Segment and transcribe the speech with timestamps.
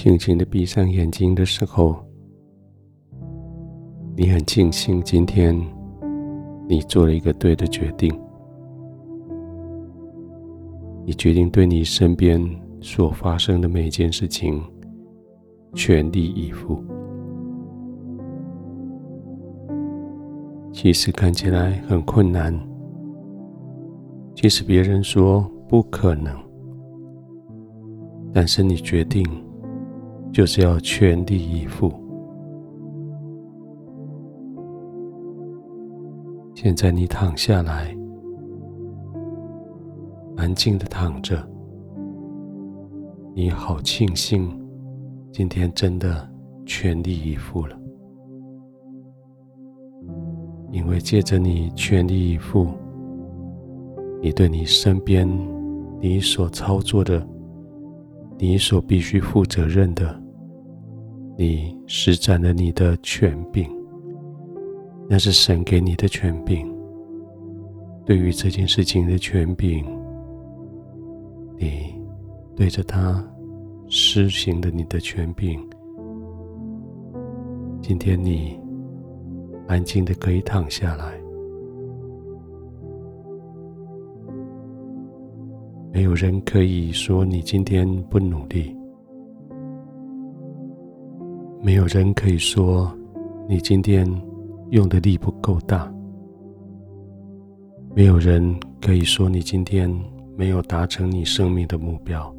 [0.00, 1.96] 轻轻的闭上眼睛的时候，
[4.14, 5.60] 你很庆幸今天
[6.68, 8.16] 你做了一个对的决定。
[11.04, 12.40] 你决定对你身边
[12.80, 14.62] 所发生的每一件事情
[15.74, 16.80] 全力以赴。
[20.72, 22.56] 其实看起来很困难，
[24.36, 26.32] 即使别人说不可能，
[28.32, 29.26] 但是你决定
[30.32, 31.92] 就是要全力以赴。
[36.54, 37.96] 现在你躺下来，
[40.36, 41.48] 安静的躺着，
[43.34, 44.48] 你好庆幸
[45.32, 46.28] 今天真的
[46.66, 47.78] 全力以赴了。
[50.70, 52.68] 因为借着你全力以赴，
[54.20, 55.26] 你对你身边
[56.00, 57.26] 你所操作的、
[58.36, 60.20] 你所必须负责任的，
[61.40, 63.64] 你施展了你的权柄，
[65.08, 66.68] 那是神给你的权柄。
[68.04, 69.84] 对于这件事情的权柄，
[71.56, 71.94] 你
[72.56, 73.24] 对着他
[73.86, 75.64] 施行了你的权柄。
[77.80, 78.58] 今天你。
[79.68, 81.12] 安静的可以躺下来，
[85.92, 88.74] 没有人可以说你今天不努力，
[91.68, 92.90] 没有人可以说
[93.46, 94.06] 你今天
[94.70, 95.92] 用的力不够大，
[97.94, 99.94] 没有人可以说你今天
[100.34, 102.34] 没有达成你生命的目标，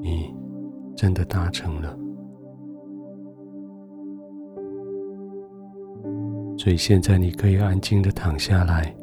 [0.00, 0.32] 你
[0.94, 1.98] 真的达成了。
[6.56, 8.94] 所以现在你可以安静的躺下来。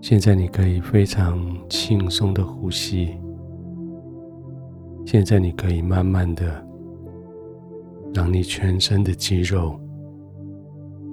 [0.00, 3.16] 现在你可以非常轻松的呼吸。
[5.06, 6.62] 现在你可以慢慢的
[8.12, 9.78] 让你全身的肌肉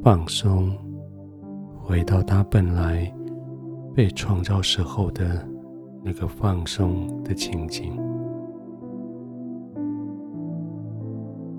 [0.03, 0.75] 放松，
[1.79, 3.09] 回到它本来
[3.93, 5.47] 被创造时候的
[6.03, 7.97] 那个放松的情景。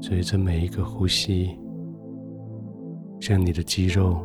[0.00, 1.56] 随着每一个呼吸。
[3.20, 4.20] 将你的肌肉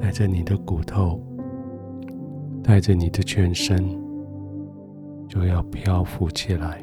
[0.00, 1.20] 带着你的骨头，
[2.62, 3.84] 带着你的全身，
[5.36, 6.82] 就要漂浮起来。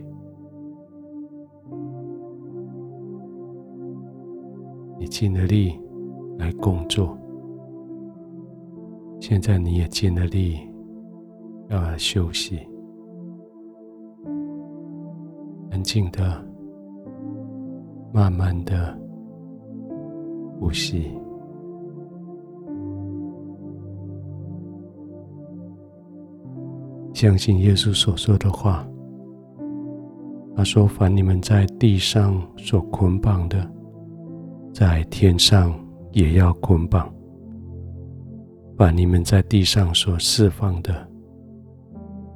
[5.00, 5.74] 你尽了力
[6.38, 7.18] 来工作，
[9.20, 10.60] 现在你也尽了力
[11.70, 12.60] 要来休息，
[15.72, 16.46] 安静的，
[18.14, 18.96] 慢慢的。
[20.60, 21.12] 呼吸，
[27.24, 28.86] 相信耶稣所说的话。
[30.58, 33.66] 他说：“凡你们在地上所捆绑的，
[34.74, 35.74] 在天上
[36.12, 37.08] 也要捆绑；
[38.76, 40.94] 凡你们在地上所释放的，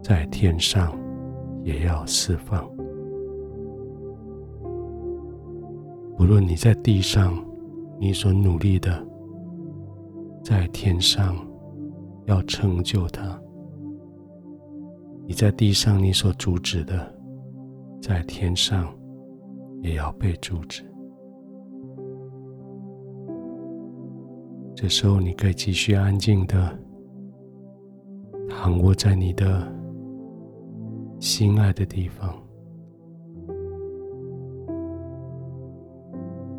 [0.01, 0.97] 在天上
[1.65, 2.65] 也要释放。
[6.15, 7.37] 不论你在地上。”
[7.99, 9.03] 你所努力的，
[10.43, 11.35] 在天上
[12.25, 13.23] 要成就它；
[15.27, 17.13] 你在地上你所阻止的，
[18.01, 18.87] 在天上
[19.81, 20.83] 也要被阻止。
[24.73, 26.79] 这时候，你可以继续安静的
[28.47, 29.69] 躺卧在你的
[31.19, 32.33] 心爱的地方，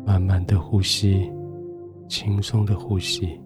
[0.05, 1.31] 慢慢的呼吸，
[2.07, 3.41] 轻松的呼吸。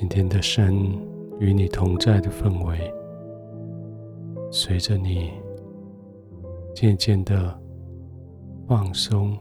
[0.00, 0.74] 今天的神
[1.40, 2.90] 与你同在的氛围，
[4.50, 5.30] 随着你
[6.74, 7.54] 渐渐的
[8.66, 9.38] 放松，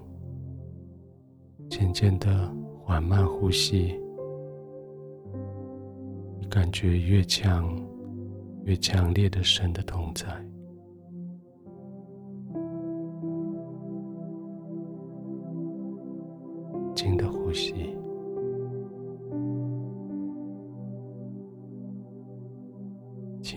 [1.69, 3.97] 渐渐的缓慢呼吸，
[6.41, 7.73] 你感觉越强。
[8.65, 10.27] 越强烈的神的同在，
[16.93, 17.88] 静的呼吸，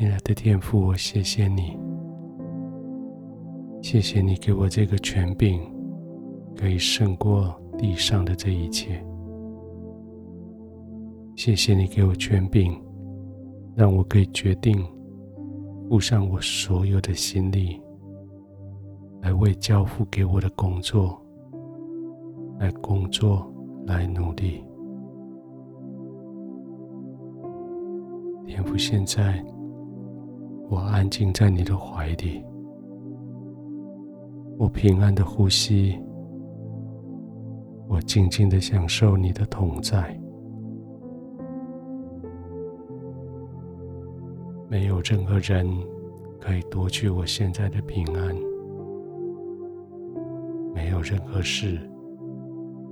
[0.03, 1.79] 亲爱的天父，我谢谢你，
[3.81, 5.61] 谢谢你给我这个权柄，
[6.57, 9.01] 可以胜过地上的这一切。
[11.37, 12.77] 谢谢你给我权柄，
[13.77, 14.85] 让我可以决定，
[15.89, 17.81] 付上我所有的心力，
[19.21, 21.17] 来为交付给我的工作，
[22.59, 23.49] 来工作，
[23.87, 24.65] 来努力。
[28.45, 29.41] 天父，现在
[30.73, 32.43] 我安静在你的怀里，
[34.57, 36.01] 我平安的呼吸，
[37.87, 40.19] 我静静的享受你的同在。
[44.71, 45.69] 没有任何人
[46.41, 48.35] 可以夺去我现在的平安，
[50.75, 51.79] 没有任何事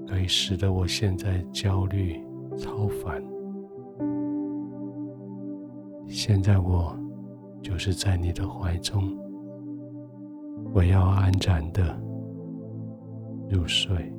[0.07, 2.23] 可以使得我现在焦虑、
[2.59, 3.25] 操烦。
[6.07, 6.95] 现在我
[7.63, 9.17] 就是在你的怀中，
[10.73, 11.99] 我要安然的
[13.49, 14.13] 入睡。